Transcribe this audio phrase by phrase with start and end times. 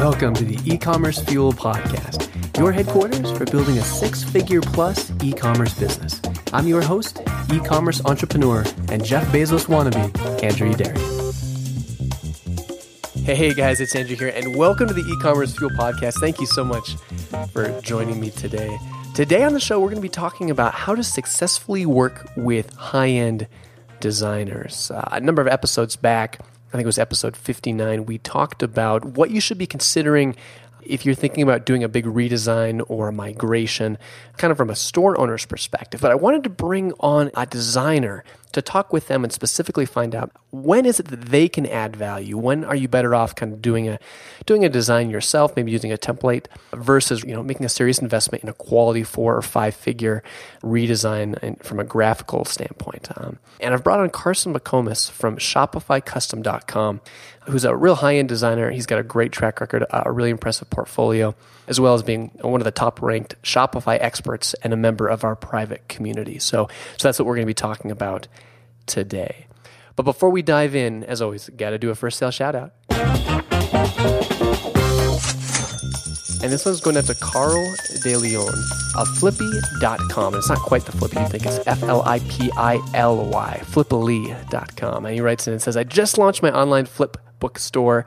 [0.00, 6.22] Welcome to the e-commerce fuel podcast, your headquarters for building a six-figure plus e-commerce business.
[6.54, 7.20] I'm your host,
[7.52, 11.34] e-commerce entrepreneur, and Jeff Bezos wannabe, Andrew Youderian.
[13.26, 16.14] Hey, hey guys, it's Andrew here, and welcome to the e-commerce fuel podcast.
[16.14, 16.96] Thank you so much
[17.52, 18.78] for joining me today.
[19.14, 22.72] Today on the show, we're going to be talking about how to successfully work with
[22.72, 23.48] high-end
[24.00, 24.90] designers.
[24.90, 26.38] Uh, a number of episodes back,
[26.70, 30.36] I think it was episode 59, we talked about what you should be considering
[30.82, 33.98] if you're thinking about doing a big redesign or a migration,
[34.36, 36.00] kind of from a store owner's perspective.
[36.00, 40.14] But I wanted to bring on a designer to talk with them and specifically find
[40.14, 42.36] out when is it that they can add value?
[42.36, 43.98] When are you better off kind of doing a
[44.46, 48.42] doing a design yourself, maybe using a template versus, you know, making a serious investment
[48.42, 50.22] in a quality four or five figure
[50.62, 53.08] redesign from a graphical standpoint.
[53.16, 57.00] Um, and I've brought on Carson McComas from ShopifyCustom.com,
[57.50, 58.70] who's a real high end designer.
[58.70, 61.34] He's got a great track record, uh, a really impressive portfolio,
[61.66, 65.24] as well as being one of the top ranked Shopify experts and a member of
[65.24, 66.38] our private community.
[66.38, 68.28] So, so that's what we're going to be talking about
[68.86, 69.46] today.
[69.96, 74.39] But before we dive in, as always, got to do a first sale shout out.
[76.42, 78.54] And this one's going out to Carl De Leon
[78.96, 80.34] of Flippy.com.
[80.34, 83.26] And it's not quite the Flippy you think, it's F L I P I L
[83.26, 85.04] Y, Flippily.com.
[85.04, 88.06] And he writes in and says, I just launched my online flip bookstore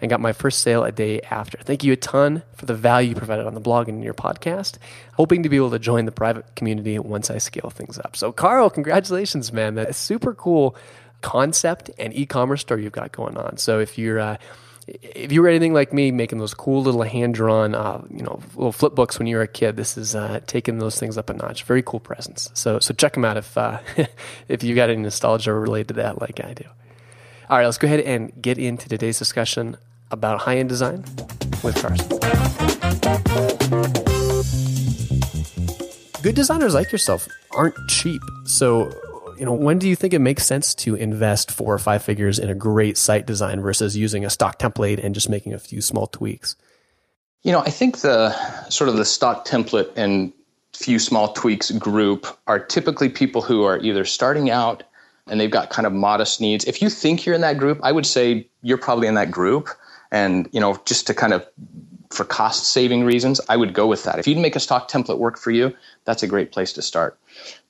[0.00, 1.56] and got my first sale a day after.
[1.58, 4.76] Thank you a ton for the value provided on the blog and in your podcast.
[5.14, 8.14] Hoping to be able to join the private community once I scale things up.
[8.14, 9.74] So, Carl, congratulations, man.
[9.74, 10.76] That's super cool
[11.22, 13.56] concept and e-commerce store you've got going on.
[13.58, 14.36] So, if you're uh,
[14.86, 18.40] if you were anything like me, making those cool little hand drawn, uh, you know,
[18.54, 21.30] little flip books when you were a kid, this is uh, taking those things up
[21.30, 21.64] a notch.
[21.64, 22.50] Very cool presents.
[22.54, 23.78] So, so check them out if uh,
[24.48, 26.64] if you got any nostalgia related to that, like I do.
[27.48, 29.76] All right, let's go ahead and get into today's discussion
[30.10, 31.04] about high end design
[31.62, 32.08] with Carson.
[36.22, 38.20] Good designers like yourself aren't cheap.
[38.44, 38.92] So,
[39.40, 42.38] you know, when do you think it makes sense to invest four or five figures
[42.38, 45.80] in a great site design versus using a stock template and just making a few
[45.80, 46.56] small tweaks?
[47.42, 48.32] You know, I think the
[48.68, 50.34] sort of the stock template and
[50.74, 54.82] few small tweaks group are typically people who are either starting out
[55.26, 56.66] and they've got kind of modest needs.
[56.66, 59.70] If you think you're in that group, I would say you're probably in that group.
[60.10, 61.46] And, you know, just to kind of
[62.10, 64.18] for cost saving reasons, I would go with that.
[64.18, 65.74] If you'd make a stock template work for you,
[66.04, 67.18] that's a great place to start.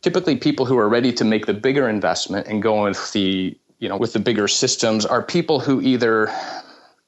[0.03, 3.88] Typically, people who are ready to make the bigger investment and go with the, you
[3.88, 6.31] know, with the bigger systems are people who either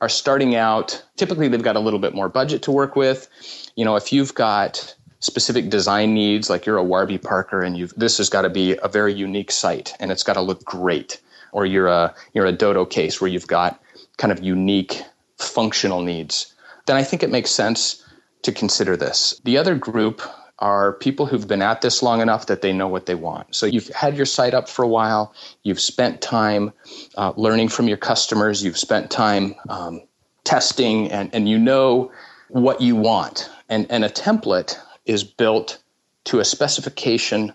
[0.03, 3.29] are starting out, typically they've got a little bit more budget to work with.
[3.77, 7.95] You know, if you've got specific design needs, like you're a Warby Parker and you've
[7.95, 11.21] this has got to be a very unique site and it's got to look great.
[11.53, 13.81] Or you're a you're a DODOcase where you've got
[14.19, 15.03] kind of unique
[15.39, 16.53] functional needs,
[16.87, 18.05] then I think it makes sense
[18.43, 19.41] to consider this.
[19.45, 20.21] The other group
[20.63, 23.53] are people who've been at this long enough that they know what they want.
[23.53, 25.35] So you've had your site up for a while,
[25.65, 26.73] you've spent time
[27.17, 30.03] uh, learning from your customers, you've spent time um,
[30.45, 32.13] testing, and, and you know
[32.49, 33.51] what you want.
[33.69, 35.83] And, and a template is built
[36.27, 37.53] to a specification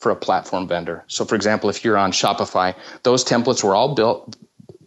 [0.00, 1.04] for a platform vendor.
[1.06, 4.36] So, for example, if you're on Shopify, those templates were all built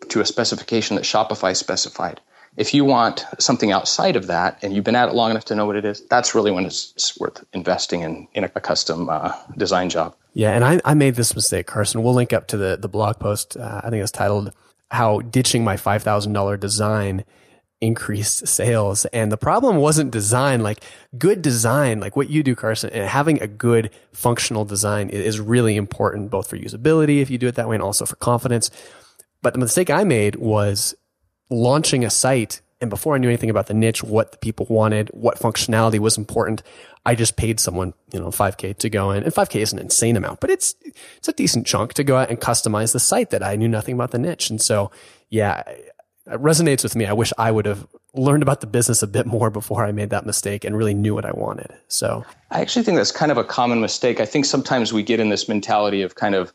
[0.10, 2.20] to a specification that Shopify specified.
[2.58, 5.56] If you want something outside of that and you've been at it long enough to
[5.56, 9.34] know what it is, that's really when it's, worth investing in, in a, custom uh,
[9.58, 10.16] design job.
[10.34, 12.04] Yeah, and I, I made this mistake, Carson.
[12.04, 13.58] We'll link up to the, the blog post.
[13.58, 14.52] Uh, I think it's titled
[14.92, 17.26] How Ditching My $5,000 Design
[17.82, 19.06] increased sales.
[19.06, 20.84] And the problem wasn't design, like
[21.18, 25.76] good design, like what you do, Carson, and having a good functional design is really
[25.76, 28.70] important both for usability if you do it that way and also for confidence.
[29.42, 30.94] But the mistake I made was
[31.52, 35.10] launching a site and before I knew anything about the niche, what the people wanted,
[35.10, 36.64] what functionality was important,
[37.06, 39.24] I just paid someone, you know, 5k to go in.
[39.24, 40.74] And 5k is an insane amount, but it's
[41.18, 43.94] it's a decent chunk to go out and customize the site that I knew nothing
[43.94, 44.50] about the niche.
[44.50, 44.90] And so,
[45.30, 47.06] yeah, it resonates with me.
[47.06, 47.86] I wish I would have
[48.16, 51.14] learned about the business a bit more before I made that mistake and really knew
[51.14, 51.72] what I wanted.
[51.88, 54.20] So, I actually think that's kind of a common mistake.
[54.20, 56.52] I think sometimes we get in this mentality of kind of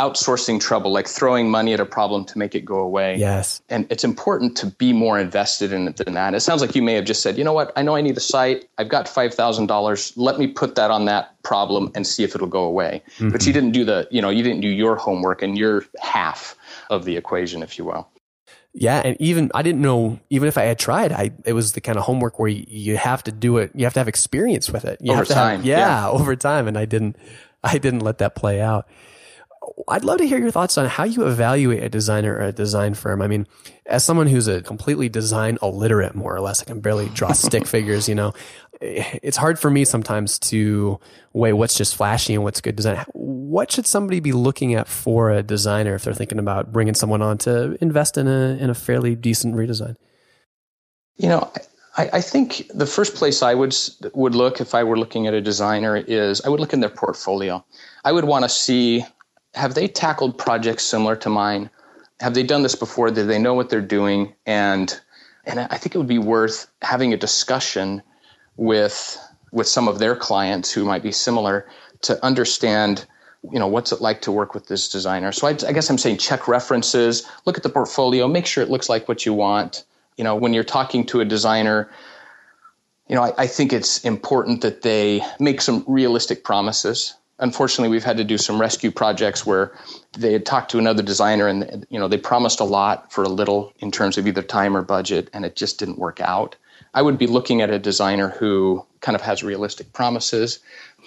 [0.00, 3.16] outsourcing trouble, like throwing money at a problem to make it go away.
[3.16, 3.60] Yes.
[3.68, 6.32] And it's important to be more invested in it than that.
[6.32, 8.16] It sounds like you may have just said, you know what, I know I need
[8.16, 8.66] a site.
[8.78, 10.12] I've got $5,000.
[10.16, 13.02] Let me put that on that problem and see if it'll go away.
[13.16, 13.28] Mm-hmm.
[13.28, 16.56] But you didn't do the, you know, you didn't do your homework and your half
[16.88, 18.08] of the equation, if you will.
[18.72, 20.20] Yeah, and even I didn't know.
[20.30, 22.96] Even if I had tried, I it was the kind of homework where you, you
[22.98, 23.72] have to do it.
[23.74, 25.00] You have to have experience with it.
[25.00, 26.68] You over time, have, yeah, yeah, over time.
[26.68, 27.16] And I didn't.
[27.64, 28.88] I didn't let that play out
[29.88, 32.94] I'd love to hear your thoughts on how you evaluate a designer or a design
[32.94, 33.22] firm.
[33.22, 33.46] I mean,
[33.86, 37.66] as someone who's a completely design illiterate, more or less, I can barely draw stick
[37.66, 38.32] figures, you know,
[38.80, 40.98] it's hard for me sometimes to
[41.34, 43.04] weigh what's just flashy and what's good design.
[43.12, 47.20] What should somebody be looking at for a designer if they're thinking about bringing someone
[47.20, 49.96] on to invest in a, in a fairly decent redesign?
[51.16, 51.52] You know,
[51.98, 53.76] I, I think the first place I would
[54.14, 56.88] would look if I were looking at a designer is I would look in their
[56.88, 57.62] portfolio.
[58.04, 59.04] I would want to see
[59.54, 61.70] have they tackled projects similar to mine?
[62.20, 63.10] Have they done this before?
[63.10, 64.34] Do they know what they're doing?
[64.46, 65.00] And
[65.46, 68.02] and I think it would be worth having a discussion
[68.56, 69.18] with
[69.52, 71.66] with some of their clients who might be similar
[72.02, 73.06] to understand
[73.50, 75.96] you know what's it like to work with this designer so I, I, guess i'm
[75.96, 79.84] saying check references look at the portfolio make sure it looks like what you want
[80.18, 81.90] you know when you're talking to a designer
[83.08, 88.04] you know I, I think it's important that they make some realistic promises unfortunately we've
[88.04, 89.72] had to do some rescue projects where
[90.18, 93.28] they had talked to another designer and you know they promised a lot for a
[93.28, 96.56] little in terms of either time or budget and it just didn't work out
[96.92, 100.58] I would be looking at a designer who kind of has realistic promises.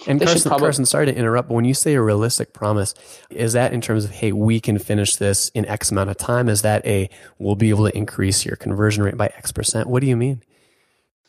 [0.07, 2.95] And Carson, probably, Carson, sorry to interrupt, but when you say a realistic promise,
[3.29, 6.47] is that in terms of, hey, we can finish this in X amount of time?
[6.47, 9.87] Is that a, we'll be able to increase your conversion rate by X percent?
[9.87, 10.41] What do you mean?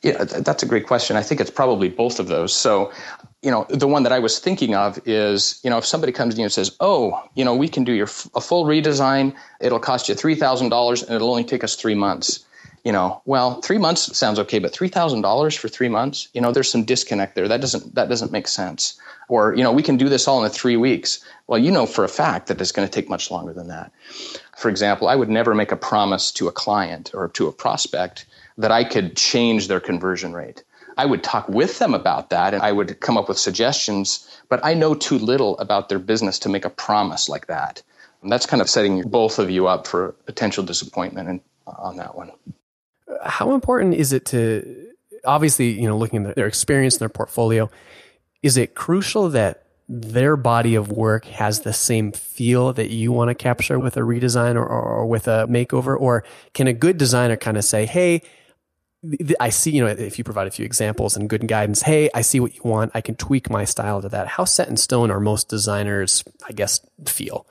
[0.03, 1.17] Yeah, that's a great question.
[1.17, 2.55] I think it's probably both of those.
[2.55, 2.93] So,
[3.45, 6.35] you know, the one that I was thinking of is, you know, if somebody comes
[6.35, 9.35] to you and says, "Oh, you know, we can do your a full redesign.
[9.61, 12.45] It'll cost you three thousand dollars, and it'll only take us three months."
[12.85, 16.41] you know, well, three months sounds okay, but three thousand dollars for three months, you
[16.41, 17.49] know, there's some disconnect there.
[17.49, 19.01] That doesn't that doesn't make sense.
[19.29, 21.25] Or, you know, we can do this all in three weeks.
[21.47, 23.91] Well, you know for a fact that it's going to take much longer than that.
[24.59, 28.27] For example, I would never make a promise to a client or to a prospect
[28.59, 30.63] that I could change their conversion rate.
[30.97, 34.65] I would talk with them about that and I would come up with suggestions, but
[34.65, 37.83] I know too little about their business to make a promise like that.
[38.23, 42.31] And that's kind of setting both of you up for potential disappointment on that one
[43.25, 44.89] how important is it to
[45.25, 47.71] obviously you know looking at their experience and their portfolio
[48.43, 53.29] is it crucial that their body of work has the same feel that you want
[53.29, 56.25] to capture with a redesign or, or, or with a makeover or
[56.55, 58.23] can a good designer kind of say hey
[59.39, 62.23] I see, you know, if you provide a few examples and good guidance, hey, I
[62.23, 62.93] see what you want.
[62.95, 64.29] I can tweak my style to that.
[64.29, 67.47] How set in stone are most designers, I guess, feel?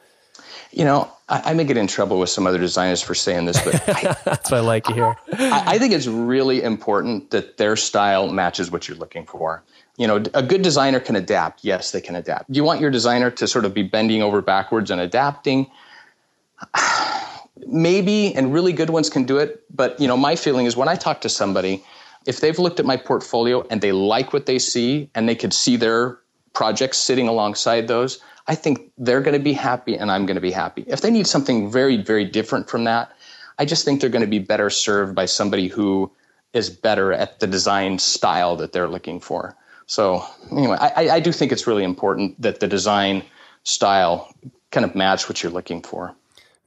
[0.72, 3.64] You know, I, I, may get in trouble with some other designers for saying this,
[3.64, 5.16] but I, that's what I like to hear.
[5.34, 9.62] I, I think it's really important that their style matches what you're looking for.
[9.98, 11.64] You know, a good designer can adapt.
[11.64, 12.52] Yes, they can adapt.
[12.52, 15.70] Do you want your designer to sort of be bending over backwards and adapting?
[17.68, 19.64] Maybe, and really good ones can do it.
[19.76, 21.84] But you know, my feeling is when I talk to somebody,
[22.26, 25.54] if they've looked at my portfolio and they like what they see, and they could
[25.54, 26.20] see their
[26.54, 30.42] projects sitting alongside those, I think they're going to be happy and I'm going to
[30.42, 30.84] be happy.
[30.88, 33.12] If they need something very, very different from that,
[33.58, 36.12] I just think they're going to be better served by somebody who
[36.54, 39.56] is better at the design style that they're looking for.
[39.86, 43.24] So, anyway, I, I do think it's really important that the design
[43.64, 44.34] style
[44.72, 46.16] kind of match what you're looking for.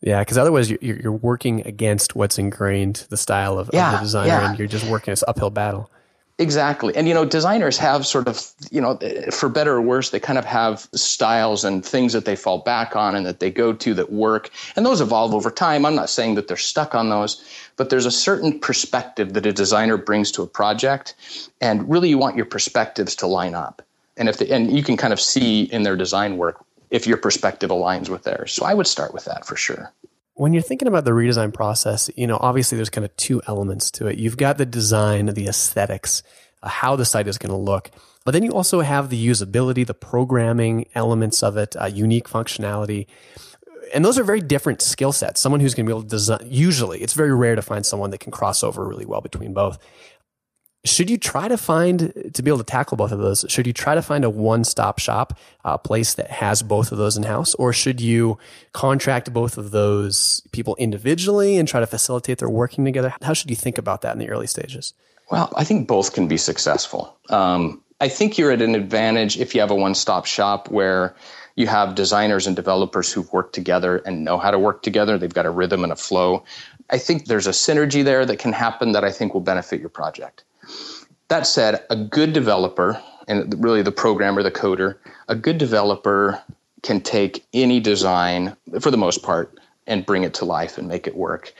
[0.00, 4.04] Yeah, because otherwise you're, you're working against what's ingrained, the style of, yeah, of the
[4.04, 4.50] designer, yeah.
[4.50, 5.90] and you're just working this uphill battle.
[6.38, 6.94] Exactly.
[6.94, 8.98] And, you know, designers have sort of, you know,
[9.30, 12.94] for better or worse, they kind of have styles and things that they fall back
[12.94, 14.50] on and that they go to that work.
[14.76, 15.86] And those evolve over time.
[15.86, 17.42] I'm not saying that they're stuck on those,
[17.76, 21.14] but there's a certain perspective that a designer brings to a project.
[21.62, 23.80] And really, you want your perspectives to line up.
[24.18, 26.62] And if the, and you can kind of see in their design work
[26.96, 28.52] if your perspective aligns with theirs.
[28.52, 29.92] So I would start with that for sure
[30.36, 33.90] when you're thinking about the redesign process, you know, obviously there's kind of two elements
[33.90, 34.18] to it.
[34.18, 36.22] You've got the design, the aesthetics,
[36.62, 37.90] uh, how the site is going to look.
[38.26, 43.06] But then you also have the usability, the programming elements of it, uh, unique functionality.
[43.94, 45.40] And those are very different skill sets.
[45.40, 48.10] Someone who's going to be able to design, usually, it's very rare to find someone
[48.10, 49.78] that can cross over really well between both
[50.86, 53.72] should you try to find to be able to tackle both of those should you
[53.72, 57.54] try to find a one-stop shop a place that has both of those in house
[57.56, 58.38] or should you
[58.72, 63.12] contract both of those people individually and try to facilitate their working together?
[63.22, 64.94] How should you think about that in the early stages?
[65.30, 67.16] Well i think both can be successful.
[67.28, 71.16] Um, i think you're at an advantage if you have a one-stop shop where
[71.56, 75.16] you have designers and developers who've worked together and know how to work together.
[75.16, 76.44] They've got a rhythm and a flow.
[76.90, 79.88] I think there's a synergy there that can happen that i think will benefit your
[79.88, 80.44] project
[81.28, 84.96] that said, a good developer, and really the programmer, the coder,
[85.28, 86.42] a good developer
[86.82, 91.06] can take any design, for the most part, and bring it to life and make
[91.06, 91.52] it work.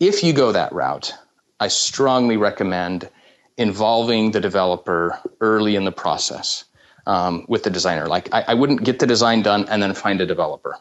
[0.00, 1.14] If you go that route,
[1.60, 3.08] I strongly recommend
[3.56, 6.64] involving the developer early in the process
[7.06, 8.06] um, with the designer.
[8.06, 10.76] Like, I, I wouldn't get the design done and then find a developer.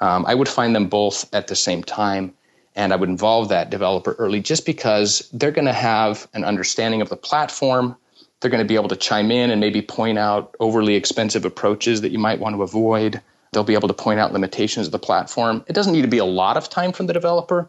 [0.00, 2.34] Um, I would find them both at the same time,
[2.74, 7.00] and I would involve that developer early just because they're going to have an understanding
[7.00, 7.96] of the platform.
[8.40, 12.00] They're going to be able to chime in and maybe point out overly expensive approaches
[12.00, 13.20] that you might want to avoid.
[13.52, 15.64] They'll be able to point out limitations of the platform.
[15.68, 17.68] It doesn't need to be a lot of time from the developer,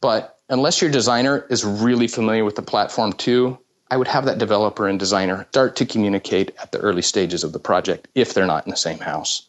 [0.00, 3.58] but unless your designer is really familiar with the platform too,
[3.90, 7.52] I would have that developer and designer start to communicate at the early stages of
[7.52, 9.46] the project if they're not in the same house.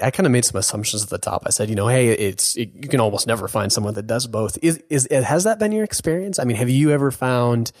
[0.00, 1.44] I kind of made some assumptions at the top.
[1.46, 4.26] I said, you know, hey, it's it, you can almost never find someone that does
[4.26, 4.58] both.
[4.62, 6.38] Is is has that been your experience?
[6.38, 7.72] I mean, have you ever found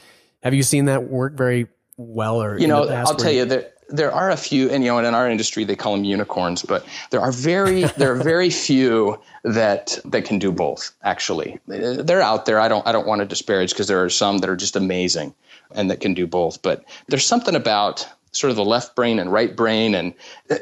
[0.42, 4.12] have you seen that work very well or you know, I'll tell you that there
[4.12, 7.20] are a few, and you know, in our industry they call them unicorns, but there
[7.20, 10.92] are very there are very few that that can do both.
[11.02, 12.60] Actually, they're out there.
[12.60, 15.34] I don't I don't want to disparage because there are some that are just amazing
[15.74, 16.62] and that can do both.
[16.62, 18.06] But there's something about
[18.36, 20.14] sort of the left brain and right brain and
[20.50, 20.56] uh,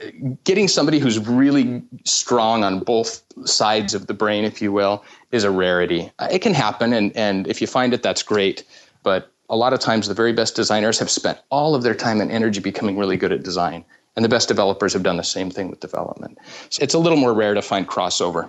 [0.45, 5.45] getting somebody who's really strong on both sides of the brain, if you will, is
[5.45, 6.11] a rarity.
[6.31, 8.65] It can happen, and and if you find it, that's great.
[9.03, 12.21] But a lot of times the very best designers have spent all of their time
[12.21, 13.85] and energy becoming really good at design.
[14.17, 16.39] And the best developers have done the same thing with development.
[16.71, 18.49] So it's a little more rare to find crossover.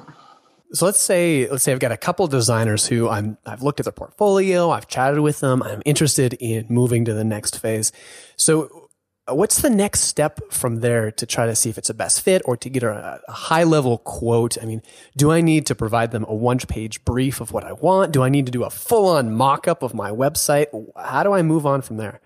[0.73, 3.85] So let's say let's say I've got a couple designers who I'm I've looked at
[3.85, 7.91] their portfolio, I've chatted with them, I'm interested in moving to the next phase.
[8.35, 8.84] So
[9.27, 12.41] what's the next step from there to try to see if it's a best fit
[12.45, 14.57] or to get a, a high level quote?
[14.61, 14.81] I mean,
[15.17, 18.11] do I need to provide them a one page brief of what I want?
[18.11, 20.67] Do I need to do a full on mock up of my website?
[20.95, 22.21] How do I move on from there?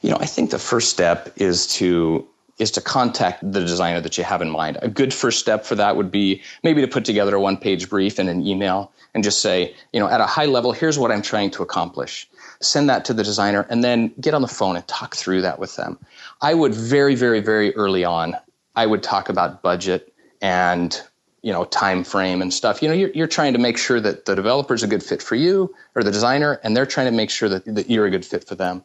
[0.00, 2.26] You know, I think the first step is to
[2.58, 4.78] is to contact the designer that you have in mind.
[4.80, 7.90] A good first step for that would be maybe to put together a one page
[7.90, 11.12] brief in an email and just say, you know, at a high level, here's what
[11.12, 12.26] I'm trying to accomplish
[12.60, 15.58] send that to the designer, and then get on the phone and talk through that
[15.58, 15.98] with them.
[16.40, 18.36] I would very, very, very early on,
[18.76, 21.00] I would talk about budget and
[21.42, 22.82] you know time frame and stuff.
[22.82, 25.22] You know you're, you're trying to make sure that the developer is a good fit
[25.22, 28.10] for you or the designer and they're trying to make sure that, that you're a
[28.10, 28.84] good fit for them.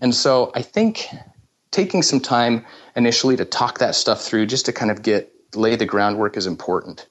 [0.00, 1.06] And so i think
[1.70, 2.64] taking some time
[2.96, 6.46] initially to talk that stuff through just to kind of get lay the groundwork is
[6.46, 7.06] important.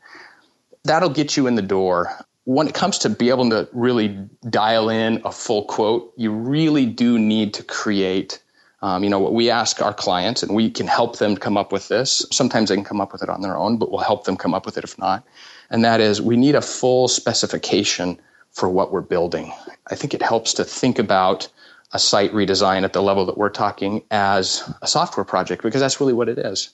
[0.83, 2.11] That'll get you in the door
[2.48, 4.18] when it comes to be able to really
[4.50, 8.42] dial in a full quote, you really do need to create.
[8.82, 11.74] Um, you know what we ask our clients, and we can help them come up
[11.74, 12.25] with this.
[12.32, 14.54] Sometimes they can come up with it on their own, but we'll help them come
[14.54, 15.25] up with it if not.
[15.70, 18.18] And that is, we need a full specification
[18.51, 19.51] for what we're building.
[19.92, 21.50] I think it helps to think about
[21.92, 26.00] a site redesign at the level that we're talking as a software project because that's
[26.00, 26.70] really what it is.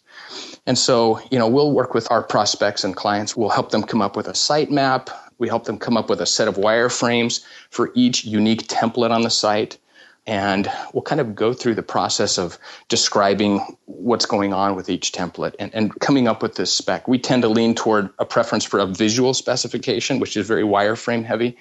[0.65, 3.35] And so, you know, we'll work with our prospects and clients.
[3.35, 5.09] We'll help them come up with a site map,
[5.43, 9.23] we help them come up with a set of wireframes for each unique template on
[9.23, 9.77] the site.
[10.25, 12.57] And we'll kind of go through the process of
[12.87, 17.09] describing what's going on with each template and, and coming up with this spec.
[17.09, 21.25] We tend to lean toward a preference for a visual specification, which is very wireframe
[21.25, 21.57] heavy.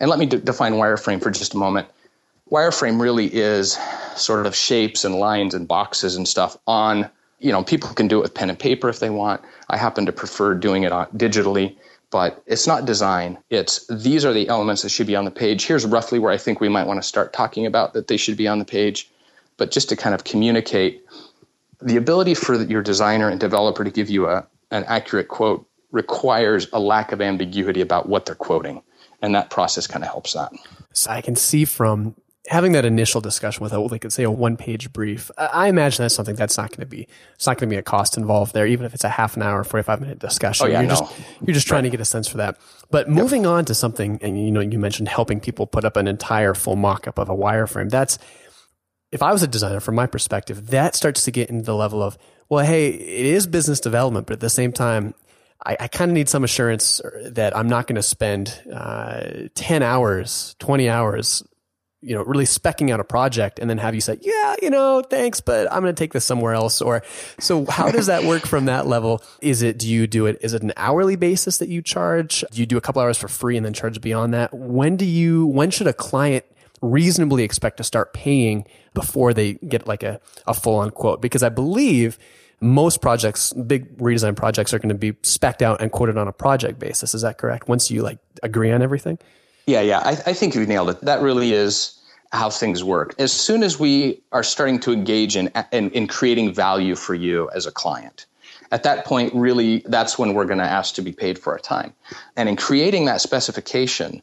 [0.00, 1.88] And let me define wireframe for just a moment.
[2.50, 3.78] Wireframe really is
[4.16, 8.18] sort of shapes and lines and boxes and stuff on, you know, people can do
[8.18, 9.40] it with pen and paper if they want.
[9.70, 11.76] I happen to prefer doing it on, digitally
[12.10, 13.38] but it's not design.
[13.50, 15.66] It's these are the elements that should be on the page.
[15.66, 18.36] Here's roughly where I think we might want to start talking about that they should
[18.36, 19.10] be on the page.
[19.56, 21.04] But just to kind of communicate
[21.80, 26.66] the ability for your designer and developer to give you a, an accurate quote requires
[26.72, 28.82] a lack of ambiguity about what they're quoting.
[29.22, 30.52] And that process kind of helps that.
[30.92, 32.14] So I can see from
[32.48, 36.14] having that initial discussion with a, like say a one page brief, I imagine that's
[36.14, 38.66] something that's not going to be, it's not going to be a cost involved there,
[38.66, 40.66] even if it's a half an hour, 45 minute discussion.
[40.66, 40.96] Oh, yeah, you're no.
[40.96, 41.90] just, you're just trying right.
[41.90, 42.58] to get a sense for that.
[42.90, 43.50] But moving yep.
[43.50, 46.76] on to something, and you know, you mentioned helping people put up an entire full
[46.76, 47.90] mock up of a wireframe.
[47.90, 48.18] That's,
[49.10, 52.02] if I was a designer from my perspective, that starts to get into the level
[52.02, 52.18] of,
[52.50, 55.14] well, hey, it is business development, but at the same time,
[55.64, 59.82] I, I kind of need some assurance that I'm not going to spend uh, 10
[59.82, 61.42] hours, 20 hours
[62.04, 65.00] you know, really specking out a project and then have you say, yeah, you know,
[65.00, 66.82] thanks, but I'm going to take this somewhere else.
[66.82, 67.02] Or
[67.40, 69.22] so how does that work from that level?
[69.40, 72.44] Is it, do you do it, is it an hourly basis that you charge?
[72.50, 74.52] Do you do a couple hours for free and then charge beyond that?
[74.52, 76.44] When do you, when should a client
[76.82, 81.22] reasonably expect to start paying before they get like a, a full on quote?
[81.22, 82.18] Because I believe
[82.60, 86.32] most projects, big redesign projects are going to be specked out and quoted on a
[86.32, 87.14] project basis.
[87.14, 87.66] Is that correct?
[87.66, 89.18] Once you like agree on everything?
[89.66, 90.00] Yeah, yeah.
[90.00, 91.00] I, I think you nailed it.
[91.00, 91.93] That really is
[92.34, 93.14] how things work.
[93.18, 97.50] As soon as we are starting to engage in, in, in creating value for you
[97.54, 98.26] as a client,
[98.72, 101.58] at that point, really, that's when we're going to ask to be paid for our
[101.58, 101.92] time.
[102.36, 104.22] And in creating that specification,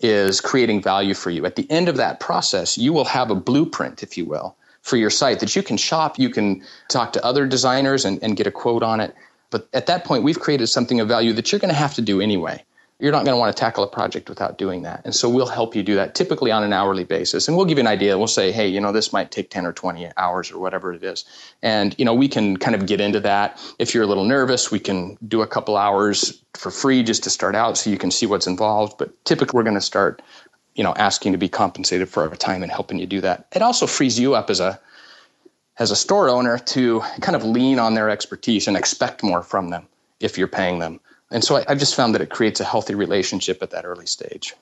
[0.00, 1.46] is creating value for you.
[1.46, 4.96] At the end of that process, you will have a blueprint, if you will, for
[4.96, 6.18] your site that you can shop.
[6.18, 9.14] You can talk to other designers and, and get a quote on it.
[9.50, 12.02] But at that point, we've created something of value that you're going to have to
[12.02, 12.62] do anyway.
[12.98, 15.02] You're not going to want to tackle a project without doing that.
[15.04, 17.46] And so we'll help you do that typically on an hourly basis.
[17.46, 18.16] And we'll give you an idea.
[18.16, 21.04] We'll say, hey, you know, this might take 10 or 20 hours or whatever it
[21.04, 21.26] is.
[21.62, 23.60] And, you know, we can kind of get into that.
[23.78, 27.30] If you're a little nervous, we can do a couple hours for free just to
[27.30, 28.96] start out so you can see what's involved.
[28.96, 30.22] But typically, we're going to start,
[30.74, 33.46] you know, asking to be compensated for our time and helping you do that.
[33.54, 34.80] It also frees you up as a
[35.78, 39.68] as a store owner to kind of lean on their expertise and expect more from
[39.68, 39.86] them
[40.20, 40.98] if you're paying them.
[41.30, 44.06] And so I, have just found that it creates a healthy relationship at that early
[44.06, 44.54] stage.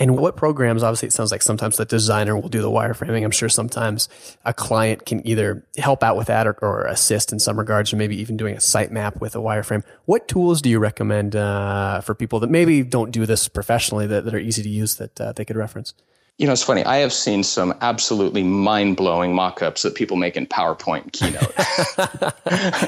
[0.00, 3.22] And what programs, obviously, it sounds like sometimes the designer will do the wireframing.
[3.22, 4.08] I'm sure sometimes
[4.46, 7.96] a client can either help out with that or, or assist in some regards, or
[7.96, 9.84] maybe even doing a sitemap with a wireframe.
[10.06, 14.24] What tools do you recommend uh, for people that maybe don't do this professionally that,
[14.24, 15.92] that are easy to use that uh, they could reference?
[16.40, 16.82] You know, it's funny.
[16.84, 21.12] I have seen some absolutely mind blowing mock ups that people make in PowerPoint and
[21.12, 21.54] Keynote.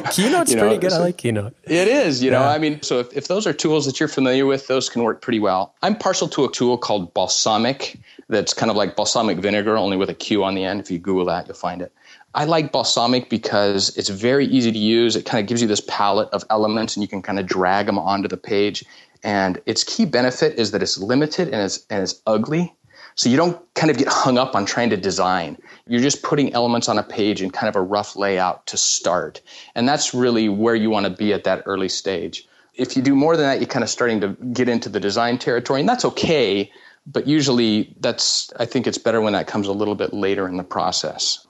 [0.15, 0.91] Keynote's you know, pretty good.
[0.91, 1.55] So I like Keynote.
[1.65, 2.39] It is, you yeah.
[2.39, 5.03] know, I mean, so if, if those are tools that you're familiar with, those can
[5.03, 5.75] work pretty well.
[5.83, 10.09] I'm partial to a tool called Balsamiq that's kind of like balsamic vinegar, only with
[10.09, 10.81] a Q on the end.
[10.81, 11.93] If you Google that, you'll find it.
[12.35, 15.15] I like Balsamiq because it's very easy to use.
[15.15, 17.85] It kind of gives you this palette of elements and you can kind of drag
[17.85, 18.83] them onto the page.
[19.23, 22.75] And its key benefit is that it's limited and it's, and it's ugly
[23.15, 25.59] so you don't kind of get hung up on trying to design.
[25.87, 29.41] You're just putting elements on a page in kind of a rough layout to start.
[29.75, 32.47] And that's really where you want to be at that early stage.
[32.75, 35.39] If you do more than that, you're kind of starting to get into the design
[35.39, 36.71] territory, and that's okay.
[37.07, 40.57] But usually, that's I think it's better when that comes a little bit later in
[40.57, 41.47] the process.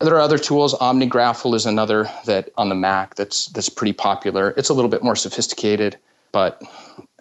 [0.00, 0.74] There are other tools.
[0.74, 4.52] OmniGraffle is another that on the Mac that's that's pretty popular.
[4.56, 5.96] It's a little bit more sophisticated,
[6.32, 6.62] but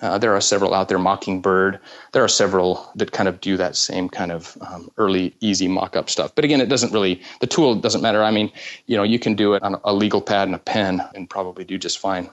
[0.02, 1.80] uh, there are several out there, Mockingbird.
[2.14, 6.10] There are several that kind of do that same kind of um, early, easy mock-up
[6.10, 6.34] stuff.
[6.36, 8.24] But again, it doesn't really, the tool doesn't matter.
[8.24, 8.52] I mean,
[8.86, 11.64] you know, you can do it on a legal pad and a pen and probably
[11.66, 12.30] do just fine.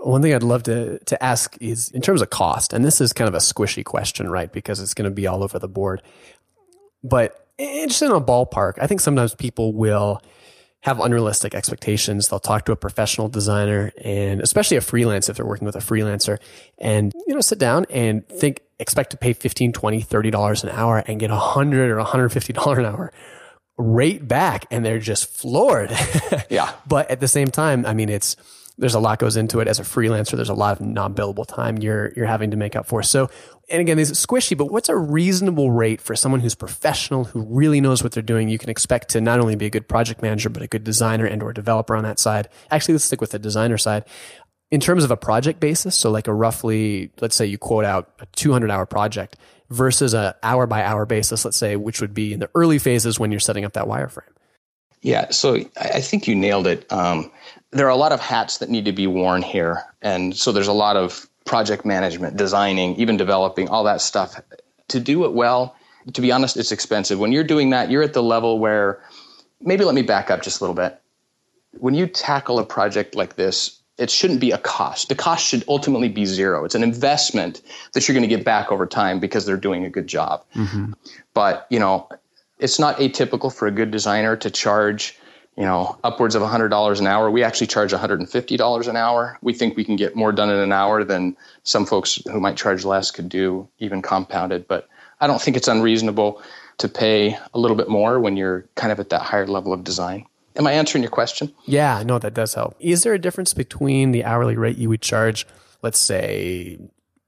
[0.00, 3.12] One thing I'd love to, to ask is in terms of cost, and this is
[3.12, 4.52] kind of a squishy question, right?
[4.52, 6.02] Because it's going to be all over the board.
[7.02, 10.22] But just in a ballpark, I think sometimes people will–
[10.86, 12.28] have unrealistic expectations.
[12.28, 15.80] They'll talk to a professional designer and especially a freelance if they're working with a
[15.80, 16.38] freelancer
[16.78, 20.70] and, you know, sit down and think, expect to pay 15, 20, 30 dollars an
[20.70, 23.12] hour and get a hundred or 150 dollar an hour
[23.76, 24.66] rate back.
[24.70, 25.90] And they're just floored.
[26.50, 26.72] yeah.
[26.86, 28.36] But at the same time, I mean, it's,
[28.78, 30.32] there's a lot goes into it as a freelancer.
[30.32, 33.02] There's a lot of non-billable time you're you're having to make up for.
[33.02, 33.30] So,
[33.70, 37.80] and again, these squishy, but what's a reasonable rate for someone who's professional, who really
[37.80, 38.48] knows what they're doing?
[38.48, 41.24] You can expect to not only be a good project manager, but a good designer
[41.24, 42.48] and or developer on that side.
[42.70, 44.04] Actually, let's stick with the designer side.
[44.70, 48.10] In terms of a project basis, so like a roughly, let's say you quote out
[48.18, 49.36] a 200 hour project
[49.70, 53.18] versus a hour by hour basis, let's say, which would be in the early phases
[53.18, 54.22] when you're setting up that wireframe.
[55.06, 56.90] Yeah, so I think you nailed it.
[56.92, 57.30] Um,
[57.70, 59.84] there are a lot of hats that need to be worn here.
[60.02, 64.40] And so there's a lot of project management, designing, even developing, all that stuff.
[64.88, 65.76] To do it well,
[66.12, 67.20] to be honest, it's expensive.
[67.20, 69.00] When you're doing that, you're at the level where
[69.60, 71.00] maybe let me back up just a little bit.
[71.78, 75.08] When you tackle a project like this, it shouldn't be a cost.
[75.08, 76.64] The cost should ultimately be zero.
[76.64, 79.88] It's an investment that you're going to get back over time because they're doing a
[79.88, 80.42] good job.
[80.56, 80.94] Mm-hmm.
[81.32, 82.08] But, you know,
[82.58, 85.18] it's not atypical for a good designer to charge
[85.56, 87.30] you know, upwards of $100 an hour.
[87.30, 89.38] We actually charge $150 an hour.
[89.40, 92.56] We think we can get more done in an hour than some folks who might
[92.56, 94.68] charge less could do, even compounded.
[94.68, 94.86] But
[95.20, 96.42] I don't think it's unreasonable
[96.78, 99.82] to pay a little bit more when you're kind of at that higher level of
[99.82, 100.26] design.
[100.56, 101.52] Am I answering your question?
[101.64, 102.76] Yeah, no, that does help.
[102.78, 105.46] Is there a difference between the hourly rate you would charge,
[105.82, 106.78] let's say,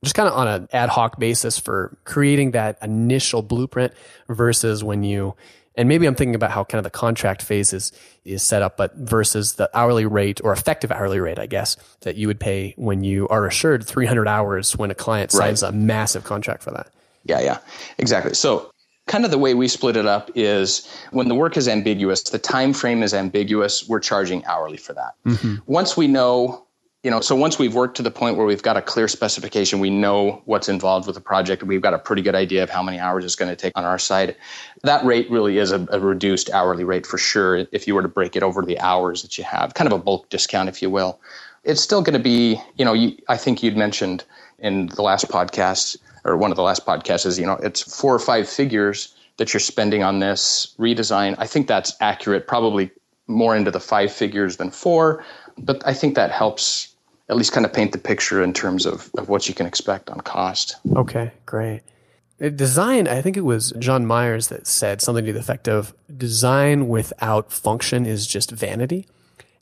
[0.05, 3.93] just kind of on an ad hoc basis for creating that initial blueprint
[4.29, 5.35] versus when you
[5.79, 7.93] and maybe I'm thinking about how kind of the contract phase is,
[8.25, 12.17] is set up, but versus the hourly rate or effective hourly rate, I guess, that
[12.17, 15.69] you would pay when you are assured 300 hours when a client signs right.
[15.69, 16.89] a massive contract for that.
[17.23, 17.59] Yeah, yeah,
[17.97, 18.35] exactly.
[18.35, 18.73] So
[19.07, 22.41] kind of the way we split it up is when the work is ambiguous, the
[22.41, 25.15] time frame is ambiguous, we're charging hourly for that.
[25.27, 25.57] Mm-hmm.
[25.67, 26.67] Once we know
[27.05, 29.79] you know, so once we've worked to the point where we've got a clear specification,
[29.79, 32.83] we know what's involved with the project, we've got a pretty good idea of how
[32.83, 34.35] many hours it's going to take on our side.
[34.83, 38.09] That rate really is a, a, reduced hourly rate for sure if you were to
[38.09, 40.91] break it over the hours that you have, kind of a bulk discount, if you
[40.91, 41.21] will.
[41.63, 44.25] It's still going to be, you know, you, I think you'd mentioned
[44.59, 48.13] in the last podcast or one of the last podcasts is, you know, it's four
[48.13, 51.37] or five figures that you're spending on this redesign.
[51.39, 52.91] I think that's accurate, probably
[53.29, 55.23] more into the five figures than four
[55.61, 56.88] but I think that helps
[57.29, 60.11] at least kind of paint the picture in terms of, of what you can expect
[60.11, 60.77] on cost.
[60.95, 61.83] Okay, great.
[62.41, 65.95] Uh, design, I think it was John Myers that said something to the effect of
[66.17, 69.07] design without function is just vanity.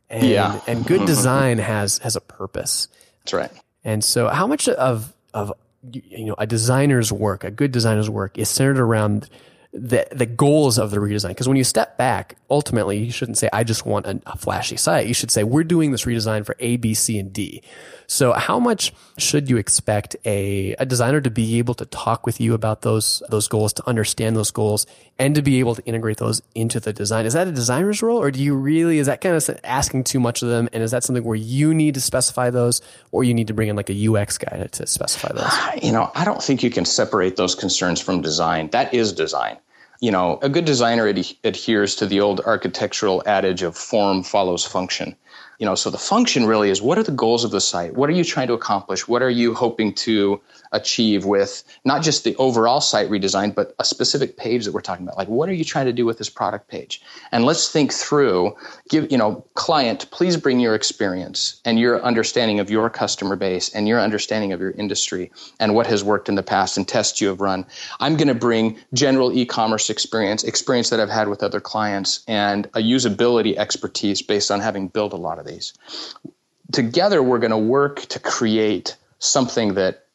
[0.08, 0.60] And, yeah.
[0.66, 1.06] and good mm-hmm.
[1.06, 2.86] design has has a purpose.
[3.24, 3.50] That's right.
[3.82, 5.52] And so, how much of of
[5.92, 9.28] you know a designer's work, a good designer's work, is centered around
[9.72, 11.28] the the goals of the redesign?
[11.28, 14.76] Because when you step back, ultimately, you shouldn't say, "I just want a, a flashy
[14.76, 17.62] site." You should say, "We're doing this redesign for A, B, C, and D."
[18.06, 22.40] So, how much should you expect a, a designer to be able to talk with
[22.40, 24.86] you about those those goals, to understand those goals,
[25.18, 27.26] and to be able to integrate those into the design?
[27.26, 30.20] Is that a designer's role, or do you really is that kind of asking too
[30.20, 30.68] much of them?
[30.72, 32.80] And is that something where you need to specify those,
[33.12, 35.52] or you need to bring in like a UX guy to, specify those?
[35.82, 38.70] You know, I don't think you can separate those concerns from design.
[38.70, 39.58] That is design
[40.00, 44.64] you know, a good designer ad- adheres to the old architectural adage of form follows
[44.64, 45.16] function.
[45.58, 47.94] You know, so the function really is what are the goals of the site?
[47.94, 49.08] What are you trying to accomplish?
[49.08, 50.40] What are you hoping to
[50.72, 55.06] achieve with not just the overall site redesign, but a specific page that we're talking
[55.06, 55.16] about?
[55.16, 57.00] Like, what are you trying to do with this product page?
[57.32, 58.54] And let's think through,
[58.88, 63.68] give, you know, client, please bring your experience and your understanding of your customer base
[63.74, 67.20] and your understanding of your industry and what has worked in the past and tests
[67.20, 67.66] you have run.
[68.00, 72.24] I'm going to bring general e commerce experience, experience that I've had with other clients,
[72.28, 75.72] and a usability expertise based on having built a lot of these.
[76.72, 80.05] Together, we're going to work to create something that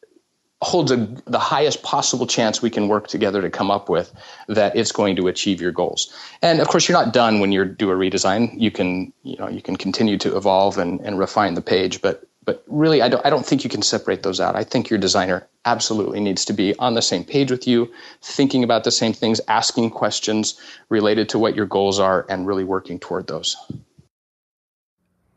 [0.62, 0.96] holds a,
[1.26, 4.12] the highest possible chance we can work together to come up with
[4.48, 6.14] that it's going to achieve your goals.
[6.40, 8.54] And of course, you're not done when you do a redesign.
[8.58, 12.26] You can, you know, you can continue to evolve and, and refine the page, but
[12.44, 14.56] but really, I don't, I don't think you can separate those out.
[14.56, 17.88] I think your designer absolutely needs to be on the same page with you,
[18.20, 22.64] thinking about the same things, asking questions related to what your goals are, and really
[22.64, 23.56] working toward those.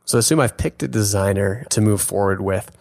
[0.05, 2.75] So assume I've picked a designer to move forward with.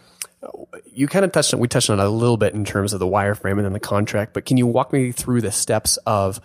[0.91, 2.99] You kind of touched on we touched on it a little bit in terms of
[2.99, 6.39] the wireframe and then the contract, but can you walk me through the steps of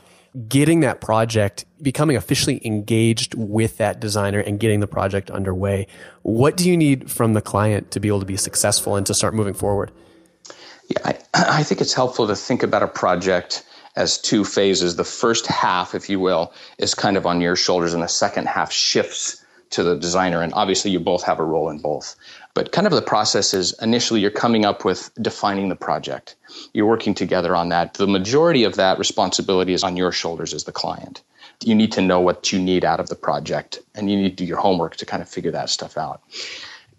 [0.49, 5.87] getting that project, becoming officially engaged with that designer and getting the project underway?
[6.23, 9.15] What do you need from the client to be able to be successful and to
[9.15, 9.91] start moving forward?
[10.89, 13.65] Yeah, I, I think it's helpful to think about a project
[13.97, 14.97] as two phases.
[14.97, 18.47] The first half, if you will, is kind of on your shoulders, and the second
[18.47, 20.43] half shifts to the designer.
[20.43, 22.17] And obviously, you both have a role in both.
[22.55, 26.37] But kind of the process is initially you're coming up with defining the project.
[26.75, 27.95] You're working together on that.
[27.95, 31.23] The majority of that responsibility is on your shoulders as the client.
[31.63, 34.37] You need to know what you need out of the project, and you need to
[34.37, 36.23] do your homework to kind of figure that stuff out.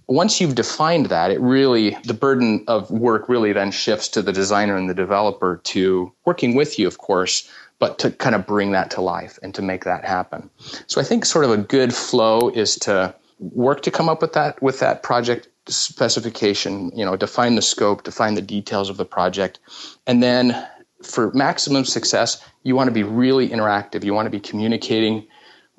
[0.08, 4.34] Once you've defined that, it really, the burden of work really then shifts to the
[4.34, 7.50] designer and the developer to working with you, of course,
[7.82, 10.50] but to kind of bring that to life and to make that happen.
[10.86, 14.34] So I think sort of a good flow is to work to come up with
[14.34, 19.06] that with that project specification, you know, define the scope, define the details of the
[19.06, 19.60] project,
[20.06, 20.56] and then
[21.02, 24.04] for maximum success, you want to be really interactive.
[24.04, 25.26] You want to be communicating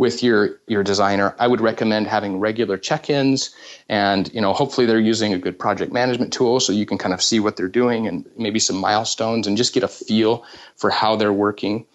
[0.02, 1.32] with your your designer.
[1.38, 3.54] I would recommend having regular check-ins
[3.88, 7.14] and you know hopefully they're using a good project management tool so you can kind
[7.14, 10.90] of see what they're doing and maybe some milestones and just get a feel for
[10.90, 11.86] how they're working.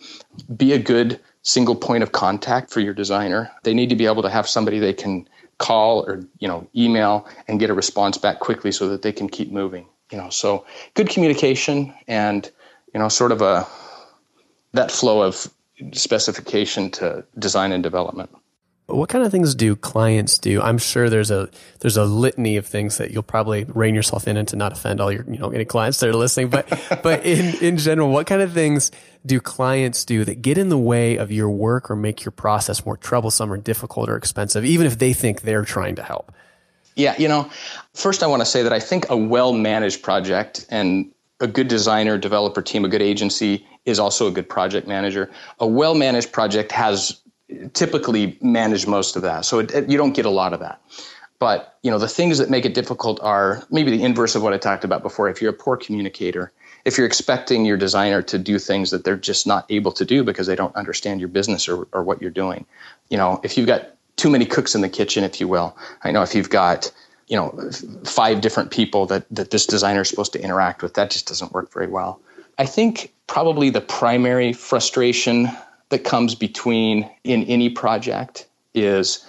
[0.56, 3.52] Be a good single point of contact for your designer.
[3.64, 7.28] They need to be able to have somebody they can call or you know email
[7.50, 10.30] and get a response back quickly so that they can keep moving you know.
[10.30, 12.50] So good communication and
[12.94, 13.68] you know sort of a
[14.72, 15.52] that flow of
[15.94, 18.30] specification to design and development.
[18.88, 20.62] What kind of things do clients do?
[20.62, 21.50] I'm sure there's a
[21.82, 25.02] there's a litany of things that you'll probably rein yourself in and to not offend
[25.02, 26.50] all your you know any clients that are listening.
[26.50, 26.70] But
[27.04, 28.92] but in in general, what kind of things
[29.26, 32.86] do clients do that get in the way of your work or make your process
[32.86, 36.32] more troublesome or difficult or expensive, even if they think they're trying to help?
[36.96, 37.52] Yeah, you know,
[37.94, 41.12] first I want to say that I think a well managed project and
[41.42, 45.32] a good designer, developer team, a good agency is also a good project manager.
[45.60, 47.20] A well managed project has
[47.74, 49.46] typically managed most of that.
[49.46, 50.82] So it, it, you don't get a lot of that.
[51.40, 54.54] But you know the things that make it difficult are maybe the inverse of what
[54.54, 55.30] I talked about before.
[55.30, 56.52] If you're a poor communicator,
[56.84, 60.24] if you're expecting your designer to do things that they're just not able to do
[60.24, 62.66] because they don't understand your business or, or what you're doing,
[63.10, 66.12] you know, if you've got too many cooks in the kitchen, if you will, I
[66.12, 66.92] know if you've got
[67.28, 67.70] you know
[68.04, 71.52] five different people that that this designer is supposed to interact with that just doesn't
[71.52, 72.20] work very well
[72.58, 75.50] i think probably the primary frustration
[75.90, 79.26] that comes between in any project is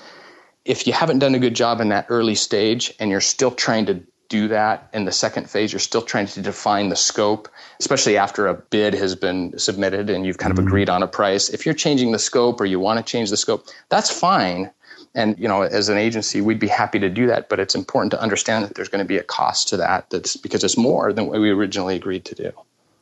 [0.64, 3.86] if you haven't done a good job in that early stage and you're still trying
[3.86, 7.48] to do that in the second phase you're still trying to define the scope
[7.80, 10.68] especially after a bid has been submitted and you've kind of mm-hmm.
[10.68, 13.36] agreed on a price if you're changing the scope or you want to change the
[13.36, 14.70] scope that's fine
[15.14, 18.10] and you know, as an agency, we'd be happy to do that, but it's important
[18.12, 20.10] to understand that there's going to be a cost to that.
[20.10, 22.52] That's because it's more than what we originally agreed to do.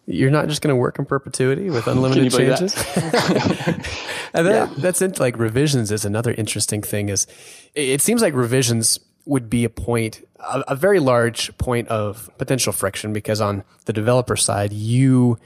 [0.07, 2.75] You're not just going to work in perpetuity with unlimited changes.
[2.97, 4.75] and that, yeah.
[4.79, 7.27] that's into like revisions is another interesting thing is
[7.75, 12.73] it seems like revisions would be a point, a, a very large point of potential
[12.73, 15.39] friction because on the developer side, you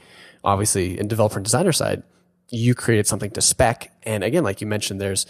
[0.43, 2.03] obviously in developer and designer side,
[2.49, 3.91] you created something to spec.
[4.03, 5.25] And again, like you mentioned, there's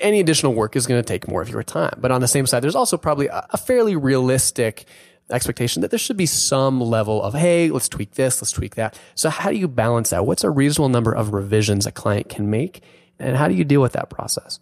[0.00, 1.96] any additional work is going to take more of your time.
[2.00, 4.86] But on the same side, there's also probably a, a fairly realistic
[5.34, 8.98] expectation that there should be some level of, hey, let's tweak this, let's tweak that.
[9.14, 10.26] So how do you balance that?
[10.26, 12.82] What's a reasonable number of revisions a client can make?
[13.18, 14.58] And how do you deal with that process?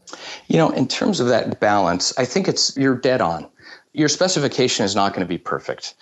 [0.48, 3.48] You know, in terms of that balance, I think it's you're dead on.
[3.94, 5.94] Your specification is not going to be perfect.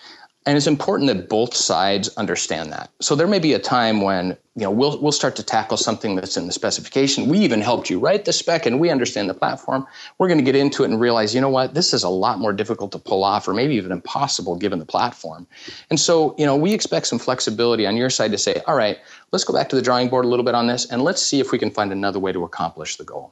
[0.47, 2.89] And it's important that both sides understand that.
[2.99, 6.15] So there may be a time when, you know, we'll we'll start to tackle something
[6.15, 7.27] that's in the specification.
[7.27, 9.85] We even helped you write the spec and we understand the platform.
[10.17, 12.39] We're going to get into it and realize, you know what, this is a lot
[12.39, 15.45] more difficult to pull off or maybe even impossible given the platform.
[15.91, 18.97] And so, you know, we expect some flexibility on your side to say, all right,
[19.31, 21.39] let's go back to the drawing board a little bit on this and let's see
[21.39, 23.31] if we can find another way to accomplish the goal.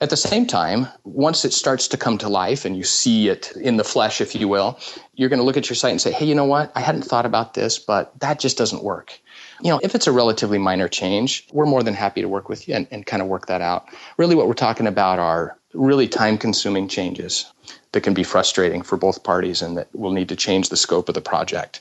[0.00, 3.52] At the same time, once it starts to come to life and you see it
[3.56, 4.78] in the flesh, if you will,
[5.16, 6.70] you're going to look at your site and say, hey, you know what?
[6.76, 9.18] I hadn't thought about this, but that just doesn't work.
[9.60, 12.68] You know, if it's a relatively minor change, we're more than happy to work with
[12.68, 13.88] you and, and kind of work that out.
[14.18, 17.52] Really, what we're talking about are really time consuming changes
[17.90, 21.08] that can be frustrating for both parties and that will need to change the scope
[21.08, 21.80] of the project.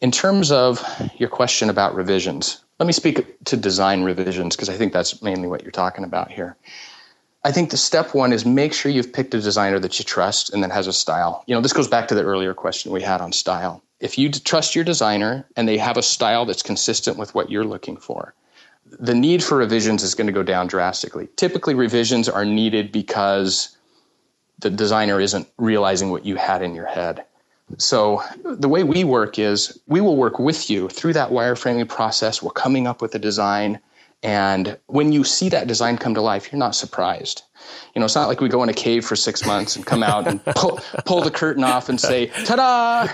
[0.00, 0.80] In terms of
[1.18, 5.48] your question about revisions, let me speak to design revisions because I think that's mainly
[5.48, 6.56] what you're talking about here.
[7.42, 10.52] I think the step one is make sure you've picked a designer that you trust
[10.52, 11.42] and that has a style.
[11.46, 13.82] You know, this goes back to the earlier question we had on style.
[13.98, 17.64] If you trust your designer and they have a style that's consistent with what you're
[17.64, 18.34] looking for,
[18.86, 21.28] the need for revisions is going to go down drastically.
[21.36, 23.76] Typically, revisions are needed because
[24.58, 27.24] the designer isn't realizing what you had in your head.
[27.78, 32.42] So, the way we work is we will work with you through that wireframing process.
[32.42, 33.78] We're coming up with a design
[34.22, 37.42] and when you see that design come to life, you're not surprised.
[37.94, 40.02] You know, it's not like we go in a cave for six months and come
[40.02, 43.08] out and pull, pull the curtain off and say, ta-da!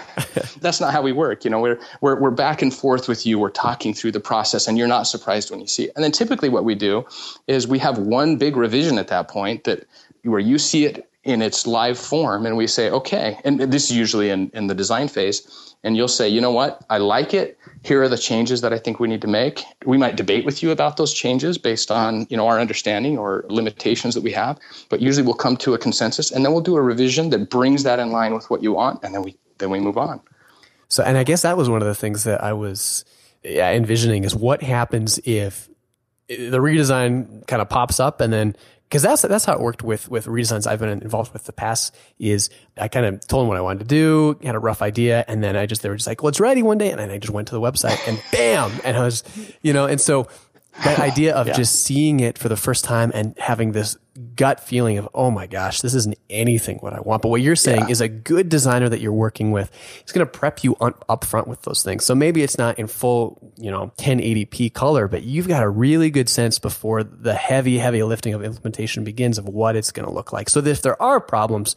[0.61, 1.45] That's not how we work.
[1.45, 3.39] You know, we're, we're, we're back and forth with you.
[3.39, 5.93] We're talking through the process and you're not surprised when you see it.
[5.95, 7.07] And then typically what we do
[7.47, 9.87] is we have one big revision at that point that
[10.23, 13.97] where you see it in its live form and we say, okay, and this is
[13.97, 17.57] usually in, in the design phase, and you'll say, you know what, I like it.
[17.85, 19.63] Here are the changes that I think we need to make.
[19.85, 23.45] We might debate with you about those changes based on, you know, our understanding or
[23.49, 26.75] limitations that we have, but usually we'll come to a consensus and then we'll do
[26.75, 29.71] a revision that brings that in line with what you want and then we then
[29.71, 30.21] we move on.
[30.89, 33.05] So and I guess that was one of the things that I was
[33.45, 35.69] envisioning is what happens if
[36.27, 38.57] the redesign kind of pops up and then
[38.89, 41.95] because that's that's how it worked with with redesigns I've been involved with the past.
[42.19, 45.25] Is I kind of told them what I wanted to do, had a rough idea,
[45.27, 47.11] and then I just they were just like, "Well, it's ready one day," and then
[47.11, 49.25] I just went to the website and bam, and I was,
[49.63, 50.29] you know, and so
[50.85, 51.55] that idea of yeah.
[51.55, 55.47] just seeing it for the first time and having this gut feeling of, oh my
[55.47, 57.23] gosh, this isn't anything what I want.
[57.23, 57.91] But what you're saying yeah.
[57.91, 59.71] is a good designer that you're working with
[60.05, 62.05] is going to prep you on, up front with those things.
[62.05, 66.11] So maybe it's not in full, you know, 1080p color, but you've got a really
[66.11, 70.13] good sense before the heavy, heavy lifting of implementation begins of what it's going to
[70.13, 70.49] look like.
[70.49, 71.77] So that if there are problems,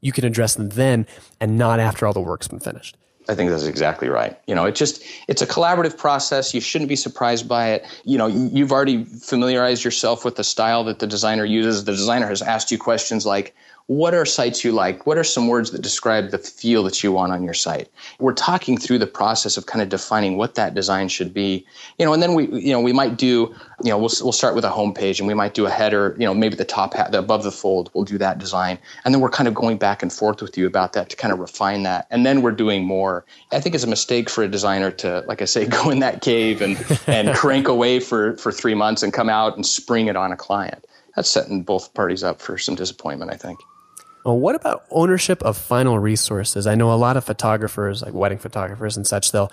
[0.00, 1.06] you can address them then
[1.40, 2.96] and not after all the work's been finished.
[3.30, 4.36] I think that's exactly right.
[4.48, 6.52] You know, it just it's a collaborative process.
[6.52, 7.86] You shouldn't be surprised by it.
[8.04, 11.84] You know, you've already familiarized yourself with the style that the designer uses.
[11.84, 13.54] The designer has asked you questions like,
[13.90, 15.04] what are sites you like?
[15.04, 17.88] What are some words that describe the feel that you want on your site?
[18.20, 21.66] We're talking through the process of kind of defining what that design should be,
[21.98, 24.54] you know, and then we, you know, we might do, you know, we'll, we'll start
[24.54, 27.10] with a homepage and we might do a header, you know, maybe the top hat,
[27.10, 28.78] the above the fold, we'll do that design.
[29.04, 31.32] And then we're kind of going back and forth with you about that to kind
[31.32, 32.06] of refine that.
[32.10, 33.26] And then we're doing more.
[33.50, 36.22] I think it's a mistake for a designer to, like I say, go in that
[36.22, 40.14] cave and, and crank away for, for three months and come out and spring it
[40.14, 40.86] on a client.
[41.16, 43.58] That's setting both parties up for some disappointment, I think.
[44.24, 46.66] Well, what about ownership of final resources?
[46.66, 49.50] I know a lot of photographers, like wedding photographers and such, they'll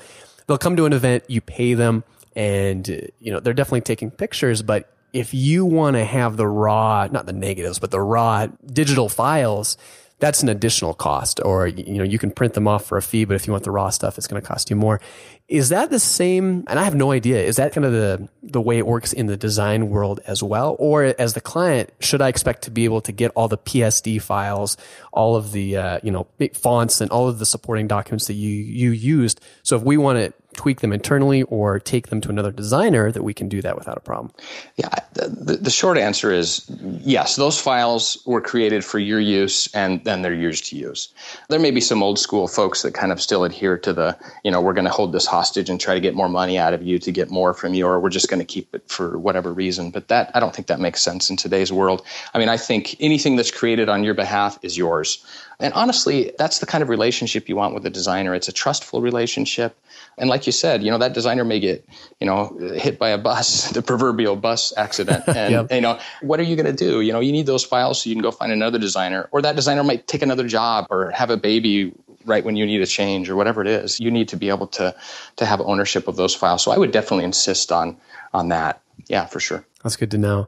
[0.47, 2.03] they'll come to an event, you pay them,
[2.35, 4.61] and uh, you know they're definitely taking pictures.
[4.61, 9.09] But if you want to have the raw, not the negatives, but the raw digital
[9.09, 9.77] files,
[10.19, 11.39] that's an additional cost.
[11.43, 13.63] Or you know you can print them off for a fee, but if you want
[13.63, 14.99] the raw stuff, it's going to cost you more.
[15.47, 16.65] Is that the same?
[16.67, 17.41] And I have no idea.
[17.41, 20.75] Is that kind of the the way it works in the design world as well,
[20.79, 24.21] or as the client, should I expect to be able to get all the PSD
[24.21, 24.77] files,
[25.13, 28.49] all of the uh, you know fonts, and all of the supporting documents that you
[28.49, 29.41] you used?
[29.63, 33.23] So if we want to tweak them internally or take them to another designer, that
[33.23, 34.33] we can do that without a problem.
[34.75, 36.69] Yeah, the, the short answer is
[37.03, 41.13] yes, those files were created for your use and then they're yours to use.
[41.47, 44.51] There may be some old school folks that kind of still adhere to the, you
[44.51, 46.81] know, we're going to hold this hostage and try to get more money out of
[46.81, 49.53] you to get more from you, or we're just going to keep it for whatever
[49.53, 49.91] reason.
[49.91, 52.03] But that, I don't think that makes sense in today's world.
[52.33, 55.23] I mean, I think anything that's created on your behalf is yours.
[55.59, 58.35] And honestly, that's the kind of relationship you want with a designer.
[58.35, 59.77] It's a trustful relationship.
[60.17, 61.87] And like you said, you know, that designer may get,
[62.19, 65.23] you know, hit by a bus, the proverbial bus accident.
[65.37, 65.71] And, yep.
[65.71, 67.01] you know, what are you going to do?
[67.01, 69.55] You know, you need those files so you can go find another designer, or that
[69.55, 71.93] designer might take another job or have a baby
[72.25, 73.99] right when you need a change or whatever it is.
[73.99, 74.95] You need to be able to,
[75.35, 76.63] to have ownership of those files.
[76.63, 77.97] So I would definitely insist on,
[78.33, 78.81] on that.
[79.07, 79.63] Yeah, for sure.
[79.83, 80.47] That's good to know.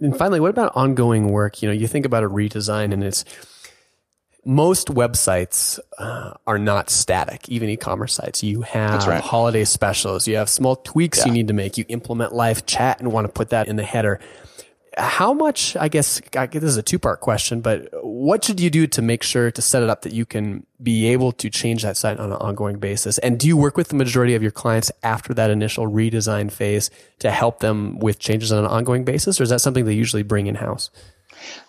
[0.00, 1.62] And finally, what about ongoing work?
[1.62, 3.24] You know, you think about a redesign and it's,
[4.44, 8.42] most websites uh, are not static, even e-commerce sites.
[8.42, 9.22] You have right.
[9.22, 11.26] holiday specials, you have small tweaks yeah.
[11.26, 11.76] you need to make.
[11.76, 14.20] You implement live chat and want to put that in the header.
[14.98, 18.58] How much, I guess, I guess this is a two part question, but what should
[18.58, 21.48] you do to make sure to set it up that you can be able to
[21.48, 23.18] change that site on an ongoing basis?
[23.18, 26.90] And do you work with the majority of your clients after that initial redesign phase
[27.20, 29.38] to help them with changes on an ongoing basis?
[29.38, 30.90] Or is that something they usually bring in house?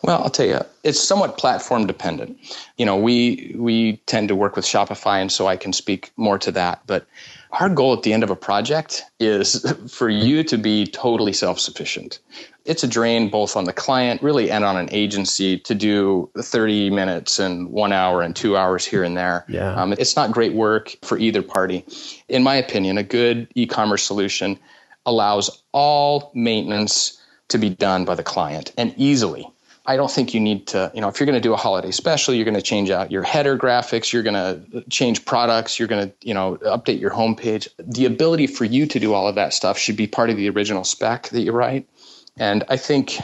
[0.04, 2.38] Well, I'll tell you, it's somewhat platform dependent.
[2.78, 6.38] You know, we we tend to work with Shopify, and so I can speak more
[6.40, 6.82] to that.
[6.88, 7.06] But
[7.52, 11.60] our goal at the end of a project is for you to be totally self
[11.60, 12.20] sufficient.
[12.66, 16.92] It's a drain both on the client, really, and on an agency to do 30
[16.92, 19.46] minutes and one hour and two hours here and there.
[19.48, 19.74] Yeah.
[19.74, 21.84] Um, it's not great work for either party.
[22.30, 24.60] In my opinion, a good e commerce solution
[25.08, 29.48] allows all maintenance to be done by the client and easily.
[29.86, 31.90] I don't think you need to, you know, if you're going to do a holiday
[31.90, 35.88] special, you're going to change out your header graphics, you're going to change products, you're
[35.88, 37.68] going to, you know, update your homepage.
[37.80, 40.50] The ability for you to do all of that stuff should be part of the
[40.50, 41.90] original spec that you write.
[42.38, 43.18] And I think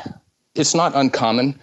[0.55, 1.59] it's not uncommon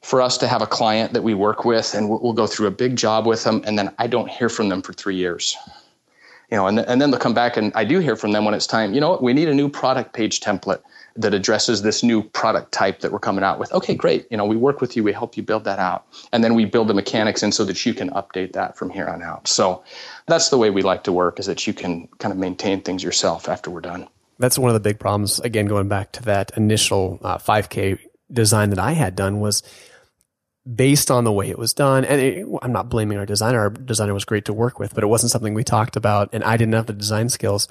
[0.00, 2.70] for us to have a client that we work with and we'll go through a
[2.70, 5.56] big job with them and then I don't hear from them for 3 years.
[6.50, 8.54] You know, and, and then they'll come back and I do hear from them when
[8.54, 10.82] it's time, you know what, we need a new product page template
[11.16, 13.72] that addresses this new product type that we're coming out with.
[13.72, 14.26] Okay, great.
[14.30, 16.06] You know, we work with you, we help you build that out.
[16.32, 19.06] And then we build the mechanics in so that you can update that from here
[19.06, 19.46] on out.
[19.46, 19.84] So
[20.26, 23.02] that's the way we like to work is that you can kind of maintain things
[23.02, 24.08] yourself after we're done.
[24.38, 25.38] That's one of the big problems.
[25.40, 27.98] Again, going back to that initial uh, 5K
[28.32, 29.62] design that I had done was
[30.72, 32.04] based on the way it was done.
[32.04, 33.60] And it, I'm not blaming our designer.
[33.60, 36.30] Our designer was great to work with, but it wasn't something we talked about.
[36.32, 37.68] And I didn't have the design skills.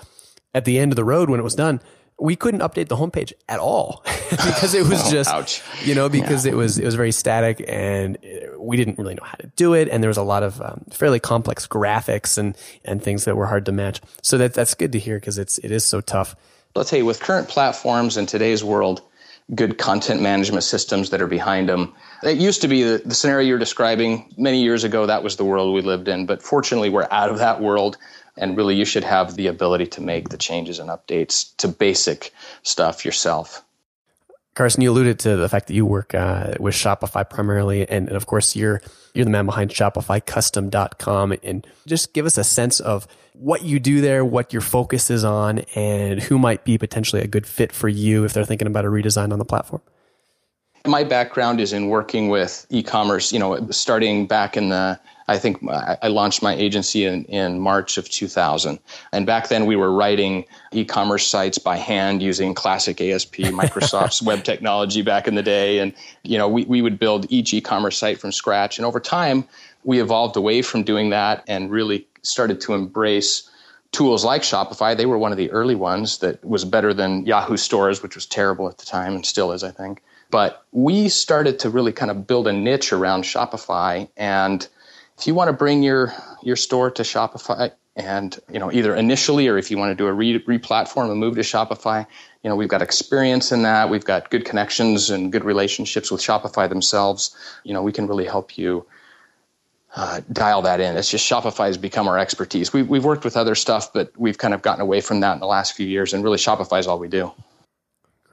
[0.53, 1.82] At the end of the road, when it was done,
[2.19, 5.62] we couldn't update the homepage at all because it was oh, just, ouch.
[5.84, 6.52] you know, because yeah.
[6.52, 8.17] it was, it was very static and
[8.58, 9.89] we didn't really know how to do it.
[9.89, 13.47] And there was a lot of um, fairly complex graphics and, and things that were
[13.47, 14.02] hard to match.
[14.21, 16.36] So that, that's good to hear because it's, it is so tough.
[16.76, 19.02] Let's say with current platforms in today's world,
[19.54, 21.93] good content management systems that are behind them.
[22.23, 25.06] It used to be the, the scenario you're describing many years ago.
[25.06, 26.26] That was the world we lived in.
[26.26, 27.97] But fortunately, we're out of that world.
[28.38, 32.34] And really, you should have the ability to make the changes and updates to basic
[32.63, 33.63] stuff yourself.
[34.56, 38.15] Carson, you alluded to the fact that you work uh, with Shopify primarily, and, and,
[38.15, 38.82] of course, you're
[39.13, 41.36] you're the man behind ShopifyCustom.com.
[41.43, 45.24] And just give us a sense of what you do there, what your focus is
[45.24, 48.86] on, and who might be potentially a good fit for you if they're thinking about
[48.86, 49.82] a redesign on the platform.
[50.86, 53.32] My background is in working with e-commerce.
[53.32, 57.98] You know, starting back in the I think I launched my agency in, in March
[57.98, 58.80] of 2000.
[59.12, 64.22] And back then we were writing e commerce sites by hand using classic ASP, Microsoft's
[64.22, 65.80] web technology back in the day.
[65.80, 65.93] And,
[66.24, 68.78] you know, we, we would build each e commerce site from scratch.
[68.78, 69.46] And over time,
[69.86, 73.50] we evolved away from doing that and really started to embrace
[73.91, 74.96] tools like Shopify.
[74.96, 78.26] They were one of the early ones that was better than Yahoo stores, which was
[78.26, 80.02] terrible at the time and still is, I think.
[80.34, 84.67] But we started to really kind of build a niche around Shopify and
[85.15, 89.48] if you want to bring your your store to Shopify and you know either initially
[89.48, 92.08] or if you want to do a re replatform and move to Shopify,
[92.41, 93.91] you know we've got experience in that.
[93.91, 97.36] We've got good connections and good relationships with Shopify themselves.
[97.63, 98.88] You know we can really help you
[99.96, 100.98] uh, dial that in.
[100.98, 102.74] It's just Shopify has become our expertise.
[102.74, 105.41] We, we've worked with other stuff, but we've kind of gotten away from that in
[105.41, 107.32] the last few years, and really Shopify is all we do.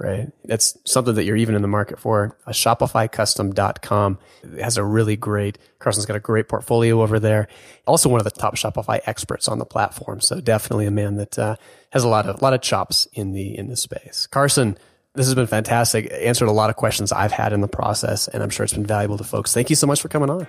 [0.02, 0.32] Right.
[0.46, 2.34] That's something that you're even in the market for.
[2.46, 4.18] A ShopifyCustom.com
[4.58, 7.48] has a really great, Carson's got a great portfolio over there.
[7.86, 10.22] Also one of the top Shopify experts on the platform.
[10.22, 11.56] So definitely a man that uh,
[11.92, 14.26] has a lot of, a lot of chops in the, in the space.
[14.26, 14.78] Carson,
[15.14, 16.10] this has been fantastic.
[16.10, 18.86] Answered a lot of questions I've had in the process, and I'm sure it's been
[18.86, 19.52] valuable to folks.
[19.52, 20.46] Thank you so much for coming on.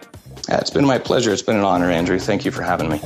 [0.48, 1.34] Yeah, it's been my pleasure.
[1.34, 2.20] It's been an honor, Andrew.
[2.20, 3.02] Thank you for having me.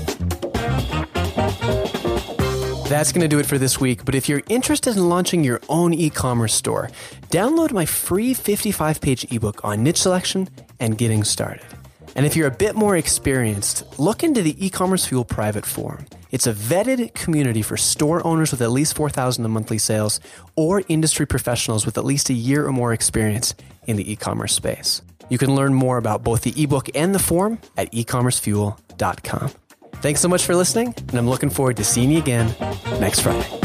[2.86, 4.06] That's going to do it for this week.
[4.06, 6.92] But if you're interested in launching your own e commerce store,
[7.32, 10.48] download my free 55 page ebook on niche selection
[10.80, 11.66] and getting started.
[12.16, 16.06] And if you're a bit more experienced, look into the e commerce fuel private forum.
[16.30, 20.20] It's a vetted community for store owners with at least 4,000 in monthly sales
[20.56, 23.56] or industry professionals with at least a year or more experience
[23.88, 25.02] in the e commerce space.
[25.28, 29.65] You can learn more about both the ebook and the forum at ecommercefuel.com.
[30.06, 32.56] Thanks so much for listening, and I'm looking forward to seeing you again
[33.00, 33.65] next Friday.